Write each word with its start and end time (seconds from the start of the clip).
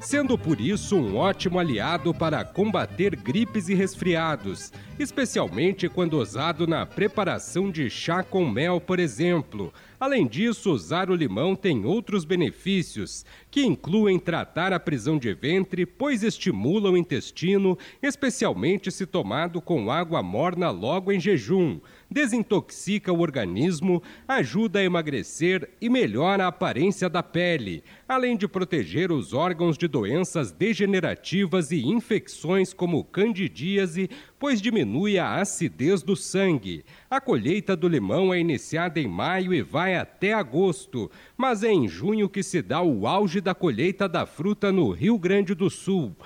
sendo 0.00 0.38
por 0.38 0.60
isso 0.60 0.96
um 0.96 1.16
ótimo 1.16 1.58
aliado 1.58 2.14
para 2.14 2.44
combater 2.44 3.16
gripes 3.16 3.68
e 3.68 3.74
resfriados, 3.74 4.72
especialmente 4.98 5.88
quando 5.88 6.20
usado 6.20 6.66
na 6.66 6.86
preparação 6.86 7.70
de 7.70 7.90
chá 7.90 8.22
com 8.22 8.48
mel, 8.48 8.80
por 8.80 8.98
exemplo. 8.98 9.72
Além 9.98 10.26
disso, 10.26 10.70
usar 10.70 11.10
o 11.10 11.14
limão 11.14 11.56
tem 11.56 11.84
outros 11.84 12.24
benefícios, 12.24 13.24
que 13.50 13.64
incluem 13.64 14.18
tratar 14.18 14.72
a 14.72 14.78
prisão 14.78 15.18
de 15.18 15.34
ventre, 15.34 15.84
pois 15.84 16.22
estimula 16.22 16.90
o 16.90 16.96
intestino, 16.96 17.76
especialmente 18.00 18.92
se 18.92 19.06
tomado 19.06 19.60
com 19.60 19.90
água 19.90 20.22
morna 20.22 20.70
logo 20.70 21.10
em 21.10 21.18
jejum 21.18 21.80
desintoxica 22.10 23.12
o 23.12 23.20
organismo, 23.20 24.02
ajuda 24.26 24.78
a 24.78 24.84
emagrecer 24.84 25.70
e 25.80 25.88
melhora 25.88 26.44
a 26.44 26.48
aparência 26.48 27.08
da 27.08 27.22
pele, 27.22 27.82
além 28.08 28.36
de 28.36 28.48
proteger 28.48 29.12
os 29.12 29.32
órgãos 29.34 29.76
de 29.76 29.86
doenças 29.86 30.50
degenerativas 30.50 31.70
e 31.70 31.86
infecções 31.86 32.72
como 32.72 33.04
candidíase, 33.04 34.08
pois 34.38 34.60
diminui 34.60 35.18
a 35.18 35.36
acidez 35.40 36.02
do 36.02 36.16
sangue. 36.16 36.84
A 37.10 37.20
colheita 37.20 37.76
do 37.76 37.88
limão 37.88 38.32
é 38.32 38.40
iniciada 38.40 38.98
em 38.98 39.06
maio 39.06 39.52
e 39.52 39.62
vai 39.62 39.96
até 39.96 40.32
agosto, 40.32 41.10
mas 41.36 41.62
é 41.62 41.70
em 41.70 41.86
junho 41.86 42.28
que 42.28 42.42
se 42.42 42.62
dá 42.62 42.80
o 42.80 43.06
auge 43.06 43.40
da 43.40 43.54
colheita 43.54 44.08
da 44.08 44.24
fruta 44.24 44.72
no 44.72 44.90
Rio 44.90 45.18
Grande 45.18 45.54
do 45.54 45.68
Sul. 45.68 46.16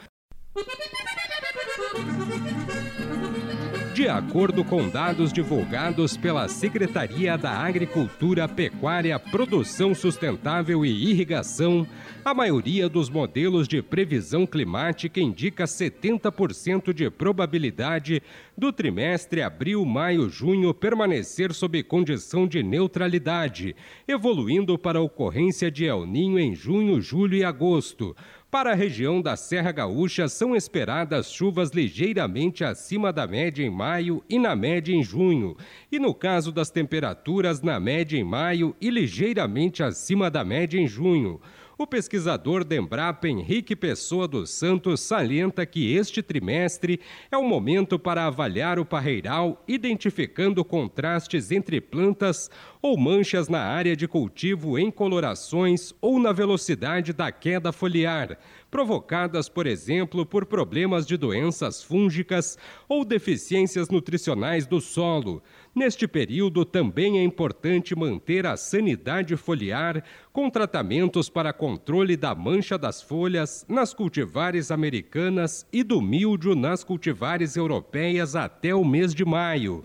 De 4.02 4.08
acordo 4.08 4.64
com 4.64 4.88
dados 4.88 5.32
divulgados 5.32 6.16
pela 6.16 6.48
Secretaria 6.48 7.38
da 7.38 7.52
Agricultura, 7.52 8.48
Pecuária, 8.48 9.16
Produção 9.16 9.94
Sustentável 9.94 10.84
e 10.84 10.90
Irrigação, 11.08 11.86
a 12.24 12.34
maioria 12.34 12.88
dos 12.88 13.08
modelos 13.08 13.68
de 13.68 13.80
previsão 13.80 14.44
climática 14.44 15.20
indica 15.20 15.66
70% 15.66 16.92
de 16.92 17.08
probabilidade 17.10 18.20
do 18.58 18.72
trimestre 18.72 19.40
abril-maio-junho 19.40 20.74
permanecer 20.74 21.54
sob 21.54 21.80
condição 21.84 22.44
de 22.44 22.60
neutralidade, 22.60 23.76
evoluindo 24.08 24.76
para 24.76 24.98
a 24.98 25.02
ocorrência 25.02 25.70
de 25.70 25.84
El 25.84 26.06
Ninho 26.06 26.40
em 26.40 26.56
junho, 26.56 27.00
julho 27.00 27.36
e 27.36 27.44
agosto 27.44 28.16
para 28.52 28.72
a 28.72 28.74
região 28.74 29.22
da 29.22 29.34
Serra 29.34 29.72
Gaúcha, 29.72 30.28
são 30.28 30.54
esperadas 30.54 31.32
chuvas 31.32 31.70
ligeiramente 31.70 32.62
acima 32.62 33.10
da 33.10 33.26
média 33.26 33.64
em 33.64 33.70
maio 33.70 34.22
e 34.28 34.38
na 34.38 34.54
média 34.54 34.94
em 34.94 35.02
junho. 35.02 35.56
E 35.90 35.98
no 35.98 36.12
caso 36.12 36.52
das 36.52 36.68
temperaturas, 36.68 37.62
na 37.62 37.80
média 37.80 38.18
em 38.18 38.22
maio 38.22 38.76
e 38.78 38.90
ligeiramente 38.90 39.82
acima 39.82 40.30
da 40.30 40.44
média 40.44 40.78
em 40.78 40.86
junho. 40.86 41.40
O 41.78 41.86
pesquisador 41.86 42.62
da 42.62 42.76
Embrapa, 42.76 43.26
Henrique 43.26 43.74
Pessoa 43.74 44.28
dos 44.28 44.50
Santos, 44.50 45.00
salienta 45.00 45.64
que 45.64 45.94
este 45.94 46.22
trimestre 46.22 47.00
é 47.30 47.38
o 47.38 47.42
momento 47.42 47.98
para 47.98 48.26
avaliar 48.26 48.78
o 48.78 48.84
parreiral, 48.84 49.64
identificando 49.66 50.62
contrastes 50.62 51.50
entre 51.50 51.80
plantas 51.80 52.50
ou 52.82 52.98
manchas 52.98 53.48
na 53.48 53.60
área 53.60 53.94
de 53.94 54.08
cultivo 54.08 54.76
em 54.76 54.90
colorações 54.90 55.94
ou 56.00 56.18
na 56.18 56.32
velocidade 56.32 57.12
da 57.12 57.30
queda 57.30 57.70
foliar, 57.70 58.36
provocadas, 58.68 59.48
por 59.48 59.68
exemplo, 59.68 60.26
por 60.26 60.44
problemas 60.44 61.06
de 61.06 61.16
doenças 61.16 61.84
fúngicas 61.84 62.58
ou 62.88 63.04
deficiências 63.04 63.88
nutricionais 63.88 64.66
do 64.66 64.80
solo. 64.80 65.40
Neste 65.72 66.08
período, 66.08 66.64
também 66.64 67.20
é 67.20 67.22
importante 67.22 67.94
manter 67.94 68.46
a 68.46 68.56
sanidade 68.56 69.36
foliar 69.36 70.02
com 70.32 70.50
tratamentos 70.50 71.28
para 71.28 71.52
controle 71.52 72.16
da 72.16 72.34
mancha 72.34 72.76
das 72.76 73.00
folhas 73.00 73.64
nas 73.68 73.94
cultivares 73.94 74.72
americanas 74.72 75.64
e 75.72 75.84
do 75.84 76.02
míldio 76.02 76.56
nas 76.56 76.82
cultivares 76.82 77.56
europeias 77.56 78.34
até 78.34 78.74
o 78.74 78.84
mês 78.84 79.14
de 79.14 79.24
maio. 79.24 79.84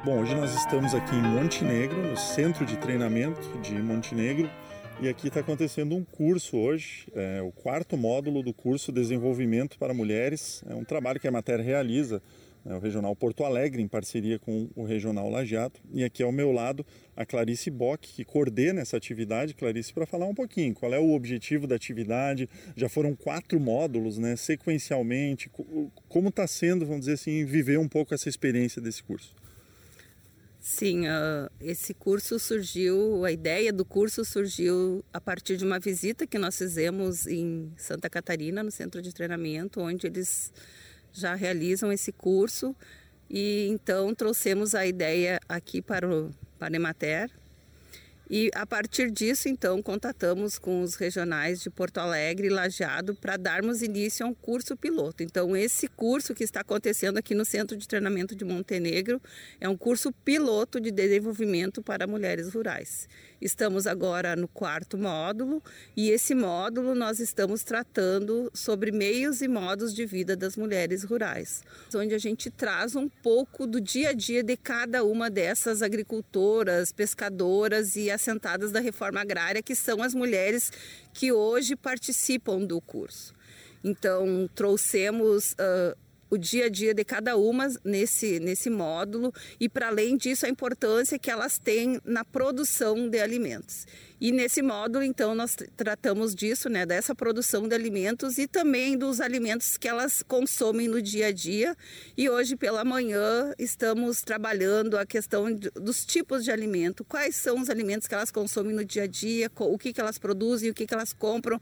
Bom, 0.03 0.19
hoje 0.19 0.35
nós 0.35 0.53
estamos 0.53 0.93
aqui 0.93 1.15
em 1.15 1.21
Montenegro, 1.21 2.01
no 2.05 2.17
centro 2.17 2.65
de 2.65 2.75
treinamento 2.75 3.57
de 3.59 3.81
Montenegro, 3.81 4.49
e 4.99 5.07
aqui 5.07 5.29
está 5.29 5.39
acontecendo 5.39 5.95
um 5.95 6.03
curso 6.03 6.57
hoje, 6.57 7.07
é, 7.15 7.41
o 7.41 7.51
quarto 7.51 7.95
módulo 7.95 8.43
do 8.43 8.53
curso 8.53 8.91
Desenvolvimento 8.91 9.79
para 9.79 9.93
Mulheres. 9.93 10.65
É 10.69 10.75
um 10.75 10.83
trabalho 10.83 11.19
que 11.19 11.29
a 11.29 11.31
matéria 11.31 11.63
realiza 11.63 12.21
né, 12.63 12.75
o 12.75 12.79
Regional 12.79 13.15
Porto 13.15 13.43
Alegre, 13.43 13.81
em 13.81 13.87
parceria 13.87 14.39
com 14.39 14.69
o 14.75 14.83
Regional 14.83 15.29
Lajeado. 15.29 15.79
E 15.93 16.03
aqui 16.03 16.23
ao 16.23 16.31
meu 16.31 16.51
lado 16.51 16.85
a 17.15 17.25
Clarice 17.25 17.69
Bock, 17.69 18.07
que 18.07 18.23
coordena 18.23 18.81
essa 18.81 18.97
atividade. 18.97 19.53
Clarice, 19.53 19.93
para 19.93 20.05
falar 20.05 20.27
um 20.27 20.35
pouquinho, 20.35 20.73
qual 20.73 20.93
é 20.93 20.99
o 20.99 21.13
objetivo 21.13 21.67
da 21.67 21.75
atividade? 21.75 22.49
Já 22.75 22.87
foram 22.87 23.15
quatro 23.15 23.59
módulos, 23.59 24.17
né, 24.17 24.35
sequencialmente. 24.35 25.49
Como 26.07 26.29
está 26.29 26.47
sendo, 26.47 26.85
vamos 26.85 27.01
dizer 27.01 27.13
assim, 27.13 27.45
viver 27.45 27.79
um 27.79 27.87
pouco 27.87 28.13
essa 28.13 28.29
experiência 28.29 28.81
desse 28.81 29.03
curso? 29.03 29.35
Sim, 30.61 31.07
uh, 31.07 31.49
esse 31.59 31.91
curso 31.91 32.37
surgiu, 32.37 33.25
a 33.25 33.31
ideia 33.31 33.73
do 33.73 33.83
curso 33.83 34.23
surgiu 34.23 35.03
a 35.11 35.19
partir 35.19 35.57
de 35.57 35.65
uma 35.65 35.79
visita 35.79 36.27
que 36.27 36.37
nós 36.37 36.55
fizemos 36.55 37.25
em 37.25 37.71
Santa 37.75 38.07
Catarina, 38.07 38.61
no 38.61 38.69
centro 38.69 39.01
de 39.01 39.11
treinamento, 39.11 39.81
onde 39.81 40.05
eles 40.05 40.53
já 41.13 41.35
realizam 41.35 41.91
esse 41.91 42.11
curso 42.11 42.75
e 43.29 43.67
então 43.69 44.13
trouxemos 44.13 44.75
a 44.75 44.85
ideia 44.85 45.39
aqui 45.47 45.81
para 45.81 46.09
o 46.09 46.31
para 46.59 46.75
Emater 46.75 47.29
e 48.33 48.49
a 48.55 48.65
partir 48.65 49.11
disso, 49.11 49.49
então, 49.49 49.83
contatamos 49.83 50.57
com 50.57 50.81
os 50.81 50.95
regionais 50.95 51.59
de 51.59 51.69
Porto 51.69 51.97
Alegre 51.97 52.47
e 52.47 52.49
Lajeado 52.49 53.13
para 53.13 53.35
darmos 53.35 53.81
início 53.81 54.25
a 54.25 54.29
um 54.29 54.33
curso 54.33 54.77
piloto. 54.77 55.21
Então, 55.21 55.53
esse 55.53 55.89
curso 55.89 56.33
que 56.33 56.41
está 56.41 56.61
acontecendo 56.61 57.17
aqui 57.17 57.35
no 57.35 57.43
Centro 57.43 57.75
de 57.75 57.85
Treinamento 57.85 58.33
de 58.33 58.45
Montenegro 58.45 59.21
é 59.59 59.67
um 59.67 59.75
curso 59.75 60.13
piloto 60.23 60.79
de 60.79 60.91
desenvolvimento 60.91 61.81
para 61.81 62.07
mulheres 62.07 62.53
rurais. 62.53 63.09
Estamos 63.41 63.87
agora 63.87 64.35
no 64.35 64.47
quarto 64.47 64.99
módulo 64.99 65.63
e 65.97 66.11
esse 66.11 66.35
módulo 66.35 66.93
nós 66.93 67.19
estamos 67.19 67.63
tratando 67.63 68.51
sobre 68.53 68.91
meios 68.91 69.41
e 69.41 69.47
modos 69.47 69.95
de 69.95 70.05
vida 70.05 70.35
das 70.35 70.55
mulheres 70.55 71.03
rurais, 71.03 71.63
onde 71.95 72.13
a 72.13 72.19
gente 72.19 72.51
traz 72.51 72.95
um 72.95 73.09
pouco 73.09 73.65
do 73.65 73.81
dia 73.81 74.09
a 74.09 74.13
dia 74.13 74.43
de 74.43 74.55
cada 74.55 75.03
uma 75.03 75.27
dessas 75.27 75.81
agricultoras, 75.81 76.91
pescadoras 76.91 77.95
e 77.95 78.11
assentadas 78.11 78.71
da 78.71 78.79
reforma 78.79 79.21
agrária, 79.21 79.63
que 79.63 79.73
são 79.73 80.03
as 80.03 80.13
mulheres 80.13 80.71
que 81.11 81.31
hoje 81.31 81.75
participam 81.75 82.59
do 82.63 82.79
curso. 82.79 83.33
Então, 83.83 84.47
trouxemos. 84.53 85.53
Uh, 85.53 86.10
o 86.31 86.37
dia 86.37 86.67
a 86.67 86.69
dia 86.69 86.93
de 86.93 87.03
cada 87.03 87.35
uma 87.35 87.67
nesse, 87.83 88.39
nesse 88.39 88.69
módulo 88.69 89.33
e, 89.59 89.67
para 89.67 89.89
além 89.89 90.15
disso, 90.15 90.45
a 90.45 90.49
importância 90.49 91.19
que 91.19 91.29
elas 91.29 91.59
têm 91.59 91.99
na 92.05 92.23
produção 92.23 93.09
de 93.09 93.19
alimentos. 93.19 93.85
E 94.19 94.31
nesse 94.31 94.61
módulo, 94.61 95.03
então, 95.03 95.35
nós 95.35 95.57
tratamos 95.75 96.33
disso, 96.33 96.69
né, 96.69 96.85
dessa 96.85 97.13
produção 97.13 97.67
de 97.67 97.73
alimentos 97.75 98.37
e 98.37 98.47
também 98.47 98.95
dos 98.95 99.19
alimentos 99.19 99.77
que 99.77 99.87
elas 99.87 100.23
consomem 100.23 100.87
no 100.87 101.01
dia 101.01 101.27
a 101.27 101.31
dia. 101.31 101.75
E 102.15 102.29
hoje, 102.29 102.55
pela 102.55 102.85
manhã, 102.85 103.51
estamos 103.57 104.21
trabalhando 104.21 104.97
a 104.97 105.05
questão 105.07 105.53
dos 105.53 106.05
tipos 106.05 106.45
de 106.45 106.51
alimento, 106.51 107.03
quais 107.03 107.35
são 107.35 107.59
os 107.59 107.69
alimentos 107.69 108.07
que 108.07 108.13
elas 108.13 108.31
consomem 108.31 108.75
no 108.75 108.85
dia 108.85 109.03
a 109.03 109.07
dia, 109.07 109.51
o 109.57 109.77
que, 109.77 109.91
que 109.91 109.99
elas 109.99 110.17
produzem, 110.17 110.69
o 110.69 110.73
que, 110.73 110.85
que 110.85 110.93
elas 110.93 111.11
compram, 111.11 111.59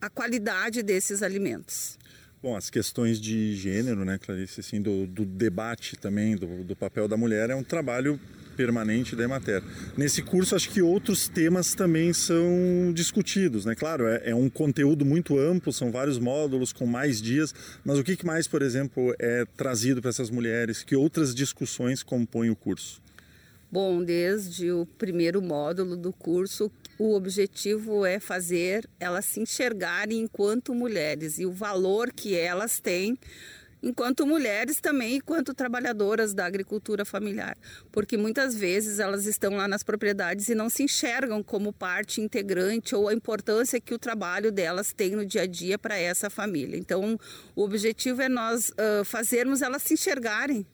a 0.00 0.10
qualidade 0.10 0.82
desses 0.82 1.22
alimentos. 1.22 1.98
Bom, 2.42 2.56
as 2.56 2.68
questões 2.68 3.20
de 3.20 3.54
gênero, 3.54 4.04
né, 4.04 4.18
Clarice, 4.18 4.58
assim, 4.58 4.82
do, 4.82 5.06
do 5.06 5.24
debate 5.24 5.94
também 5.94 6.34
do, 6.34 6.64
do, 6.64 6.74
papel 6.74 7.06
da 7.06 7.16
mulher 7.16 7.50
é 7.50 7.54
um 7.54 7.62
trabalho 7.62 8.18
permanente 8.56 9.14
da 9.14 9.22
Emater. 9.22 9.62
Nesse 9.96 10.22
curso, 10.22 10.56
acho 10.56 10.68
que 10.68 10.82
outros 10.82 11.28
temas 11.28 11.72
também 11.72 12.12
são 12.12 12.92
discutidos, 12.92 13.64
né? 13.64 13.76
Claro, 13.76 14.08
é, 14.08 14.30
é 14.30 14.34
um 14.34 14.50
conteúdo 14.50 15.04
muito 15.04 15.38
amplo, 15.38 15.72
são 15.72 15.92
vários 15.92 16.18
módulos 16.18 16.72
com 16.72 16.84
mais 16.84 17.22
dias, 17.22 17.54
mas 17.84 17.96
o 17.96 18.02
que 18.02 18.26
mais, 18.26 18.48
por 18.48 18.60
exemplo, 18.60 19.14
é 19.20 19.44
trazido 19.56 20.00
para 20.00 20.10
essas 20.10 20.28
mulheres? 20.28 20.82
Que 20.82 20.96
outras 20.96 21.32
discussões 21.32 22.02
compõem 22.02 22.50
o 22.50 22.56
curso? 22.56 23.00
Bom, 23.72 24.04
desde 24.04 24.70
o 24.70 24.84
primeiro 24.84 25.40
módulo 25.40 25.96
do 25.96 26.12
curso, 26.12 26.70
o 26.98 27.14
objetivo 27.14 28.04
é 28.04 28.20
fazer 28.20 28.86
elas 29.00 29.24
se 29.24 29.40
enxergarem 29.40 30.20
enquanto 30.20 30.74
mulheres 30.74 31.38
e 31.38 31.46
o 31.46 31.50
valor 31.50 32.12
que 32.12 32.36
elas 32.36 32.80
têm 32.80 33.16
enquanto 33.82 34.26
mulheres 34.26 34.78
também, 34.78 35.16
enquanto 35.16 35.54
trabalhadoras 35.54 36.34
da 36.34 36.44
agricultura 36.44 37.02
familiar, 37.02 37.56
porque 37.90 38.18
muitas 38.18 38.54
vezes 38.54 38.98
elas 38.98 39.24
estão 39.24 39.56
lá 39.56 39.66
nas 39.66 39.82
propriedades 39.82 40.50
e 40.50 40.54
não 40.54 40.68
se 40.68 40.82
enxergam 40.82 41.42
como 41.42 41.72
parte 41.72 42.20
integrante 42.20 42.94
ou 42.94 43.08
a 43.08 43.14
importância 43.14 43.80
que 43.80 43.94
o 43.94 43.98
trabalho 43.98 44.52
delas 44.52 44.92
tem 44.92 45.12
no 45.12 45.24
dia 45.24 45.42
a 45.42 45.46
dia 45.46 45.78
para 45.78 45.96
essa 45.96 46.28
família. 46.28 46.76
Então, 46.76 47.18
o 47.56 47.62
objetivo 47.64 48.20
é 48.20 48.28
nós 48.28 48.68
uh, 48.68 49.02
fazermos 49.02 49.62
elas 49.62 49.82
se 49.82 49.94
enxergarem 49.94 50.66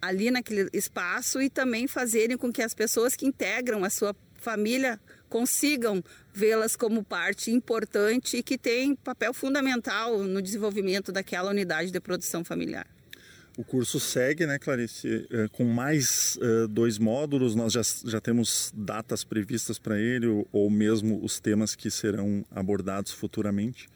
ali 0.00 0.30
naquele 0.30 0.68
espaço 0.72 1.40
e 1.40 1.50
também 1.50 1.86
fazerem 1.86 2.36
com 2.36 2.52
que 2.52 2.62
as 2.62 2.74
pessoas 2.74 3.14
que 3.14 3.26
integram 3.26 3.84
a 3.84 3.90
sua 3.90 4.14
família 4.36 5.00
consigam 5.28 6.02
vê-las 6.32 6.76
como 6.76 7.02
parte 7.02 7.50
importante 7.50 8.36
e 8.36 8.42
que 8.42 8.56
tem 8.56 8.94
papel 8.94 9.34
fundamental 9.34 10.18
no 10.18 10.40
desenvolvimento 10.40 11.10
daquela 11.10 11.50
unidade 11.50 11.90
de 11.90 12.00
produção 12.00 12.44
familiar. 12.44 12.86
O 13.56 13.62
curso 13.62 14.00
segue, 14.00 14.46
né, 14.46 14.58
Clarice, 14.58 15.26
eh, 15.30 15.48
com 15.52 15.64
mais 15.64 16.36
uh, 16.36 16.66
dois 16.66 16.98
módulos. 16.98 17.54
Nós 17.54 17.72
já, 17.72 17.82
já 18.04 18.20
temos 18.20 18.72
datas 18.74 19.22
previstas 19.22 19.78
para 19.78 19.96
ele, 19.96 20.26
ou, 20.26 20.48
ou 20.50 20.68
mesmo 20.68 21.24
os 21.24 21.38
temas 21.38 21.76
que 21.76 21.88
serão 21.88 22.44
abordados 22.50 23.12
futuramente? 23.12 23.86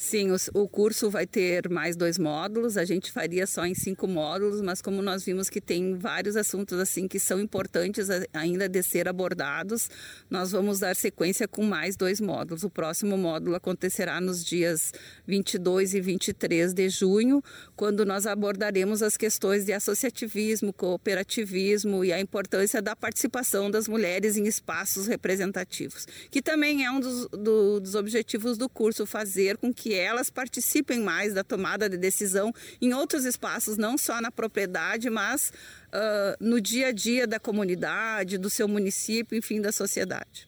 Sim, 0.00 0.28
o, 0.54 0.68
curso 0.68 1.10
vai 1.10 1.26
ter 1.26 1.68
mais 1.68 1.96
dois 1.96 2.18
módulos. 2.18 2.76
A 2.76 2.84
gente 2.84 3.10
faria 3.10 3.48
só 3.48 3.66
em 3.66 3.74
cinco 3.74 4.06
módulos, 4.06 4.60
mas 4.60 4.80
como 4.80 5.02
nós 5.02 5.24
vimos 5.24 5.50
que 5.50 5.60
tem 5.60 5.98
vários 5.98 6.36
assuntos 6.36 6.78
assim 6.78 7.08
que 7.08 7.18
são 7.18 7.40
importantes 7.40 8.06
ainda 8.32 8.68
de 8.68 8.80
ser 8.80 9.08
abordados, 9.08 9.90
nós 10.30 10.52
vamos 10.52 10.78
dar 10.78 10.94
sequência 10.94 11.48
com 11.48 11.64
mais 11.64 11.96
dois 11.96 12.20
módulos. 12.20 12.62
O 12.62 12.70
próximo 12.70 13.18
módulo 13.18 13.56
acontecerá 13.56 14.20
nos 14.20 14.44
dias 14.44 14.92
22 15.26 15.94
e 15.94 16.00
23 16.00 16.72
de 16.72 16.88
junho, 16.88 17.42
quando 17.74 18.06
nós 18.06 18.24
abordaremos 18.24 19.02
as 19.02 19.16
questões 19.16 19.64
de 19.64 19.72
associativismo, 19.72 20.72
cooperativismo 20.72 22.04
e 22.04 22.12
a 22.12 22.20
importância 22.20 22.80
da 22.80 22.94
participação 22.94 23.68
das 23.68 23.88
mulheres 23.88 24.36
em 24.36 24.46
espaços 24.46 25.08
representativos, 25.08 26.06
que 26.30 26.40
também 26.40 26.84
é 26.84 26.90
um 26.92 27.00
dos, 27.00 27.26
do, 27.30 27.80
dos 27.80 27.96
objetivos 27.96 28.56
do 28.56 28.68
curso, 28.68 29.04
fazer 29.04 29.56
com 29.56 29.74
que 29.74 29.87
que 29.88 29.94
elas 29.94 30.28
participem 30.28 31.00
mais 31.00 31.32
da 31.32 31.42
tomada 31.42 31.88
de 31.88 31.96
decisão 31.96 32.52
em 32.78 32.92
outros 32.92 33.24
espaços, 33.24 33.78
não 33.78 33.96
só 33.96 34.20
na 34.20 34.30
propriedade, 34.30 35.08
mas 35.08 35.50
uh, 35.86 36.36
no 36.38 36.60
dia 36.60 36.88
a 36.88 36.92
dia 36.92 37.26
da 37.26 37.40
comunidade, 37.40 38.36
do 38.36 38.50
seu 38.50 38.68
município, 38.68 39.38
enfim, 39.38 39.62
da 39.62 39.72
sociedade. 39.72 40.46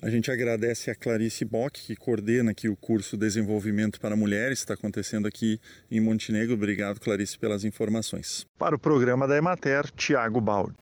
A 0.00 0.08
gente 0.08 0.30
agradece 0.30 0.88
a 0.88 0.94
Clarice 0.94 1.44
Bock, 1.44 1.84
que 1.84 1.96
coordena 1.96 2.52
aqui 2.52 2.68
o 2.68 2.76
curso 2.76 3.16
Desenvolvimento 3.16 4.00
para 4.00 4.14
Mulheres, 4.14 4.60
está 4.60 4.74
acontecendo 4.74 5.26
aqui 5.26 5.60
em 5.90 5.98
Montenegro. 5.98 6.54
Obrigado, 6.54 7.00
Clarice, 7.00 7.36
pelas 7.36 7.64
informações. 7.64 8.46
Para 8.60 8.76
o 8.76 8.78
programa 8.78 9.26
da 9.26 9.38
Emater, 9.38 9.90
Tiago 9.96 10.38
Baldi. 10.38 10.76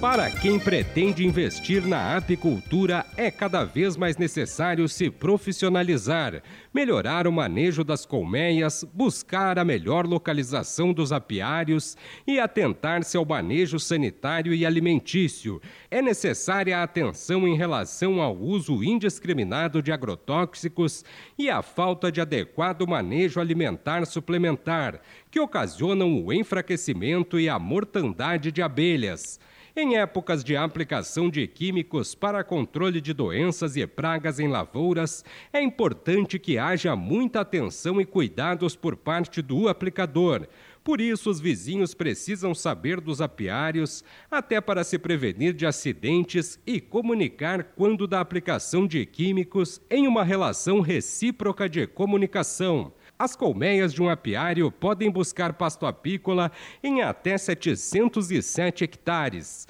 Para 0.00 0.30
quem 0.30 0.58
pretende 0.58 1.26
investir 1.26 1.86
na 1.86 2.16
apicultura, 2.16 3.04
é 3.16 3.30
cada 3.30 3.64
vez 3.64 3.96
mais 3.96 4.16
necessário 4.16 4.86
se 4.88 5.10
profissionalizar, 5.10 6.42
melhorar 6.74 7.26
o 7.26 7.32
manejo 7.32 7.82
das 7.82 8.04
colmeias, 8.04 8.84
buscar 8.92 9.58
a 9.58 9.64
melhor 9.64 10.06
localização 10.06 10.92
dos 10.92 11.10
apiários 11.10 11.96
e 12.26 12.38
atentar-se 12.38 13.16
ao 13.16 13.24
manejo 13.24 13.78
sanitário 13.78 14.52
e 14.54 14.66
alimentício. 14.66 15.60
É 15.90 16.02
necessária 16.02 16.82
atenção 16.82 17.48
em 17.48 17.56
relação 17.56 18.20
ao 18.20 18.36
uso 18.36 18.84
indiscriminado 18.84 19.82
de 19.82 19.90
agrotóxicos 19.90 21.04
e 21.38 21.48
a 21.48 21.62
falta 21.62 22.12
de 22.12 22.20
adequado 22.20 22.86
manejo 22.86 23.40
alimentar 23.40 24.04
suplementar, 24.06 25.00
que 25.30 25.40
ocasionam 25.40 26.24
o 26.24 26.32
enfraquecimento 26.32 26.93
e 27.38 27.48
a 27.48 27.58
mortandade 27.58 28.52
de 28.52 28.62
abelhas. 28.62 29.40
Em 29.76 29.96
épocas 29.96 30.44
de 30.44 30.56
aplicação 30.56 31.28
de 31.28 31.48
químicos 31.48 32.14
para 32.14 32.44
controle 32.44 33.00
de 33.00 33.12
doenças 33.12 33.76
e 33.76 33.84
pragas 33.84 34.38
em 34.38 34.46
lavouras, 34.46 35.24
é 35.52 35.60
importante 35.60 36.38
que 36.38 36.56
haja 36.56 36.94
muita 36.94 37.40
atenção 37.40 38.00
e 38.00 38.04
cuidados 38.04 38.76
por 38.76 38.94
parte 38.94 39.42
do 39.42 39.68
aplicador. 39.68 40.46
Por 40.84 41.00
isso, 41.00 41.28
os 41.28 41.40
vizinhos 41.40 41.92
precisam 41.92 42.54
saber 42.54 43.00
dos 43.00 43.20
apiários, 43.20 44.04
até 44.30 44.60
para 44.60 44.84
se 44.84 44.96
prevenir 44.96 45.52
de 45.54 45.66
acidentes 45.66 46.56
e 46.64 46.80
comunicar 46.80 47.64
quando 47.74 48.06
da 48.06 48.20
aplicação 48.20 48.86
de 48.86 49.04
químicos 49.04 49.80
em 49.90 50.06
uma 50.06 50.22
relação 50.22 50.80
recíproca 50.80 51.68
de 51.68 51.84
comunicação. 51.86 52.92
As 53.18 53.36
colmeias 53.36 53.94
de 53.94 54.02
um 54.02 54.08
apiário 54.08 54.70
podem 54.72 55.10
buscar 55.10 55.52
pasto 55.52 55.86
apícola 55.86 56.50
em 56.82 57.02
até 57.02 57.38
707 57.38 58.84
hectares. 58.84 59.66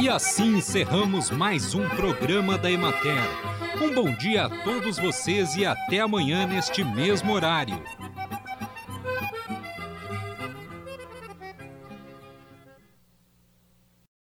E 0.00 0.08
assim 0.08 0.56
encerramos 0.56 1.30
mais 1.30 1.74
um 1.74 1.88
programa 1.90 2.58
da 2.58 2.70
Emater 2.70 3.22
Um 3.80 3.94
bom 3.94 4.12
dia 4.12 4.46
a 4.46 4.50
todos 4.64 4.98
vocês 4.98 5.56
e 5.56 5.64
até 5.64 6.00
amanhã 6.00 6.46
neste 6.46 6.84
mesmo 6.84 7.32
horário. 7.32 7.80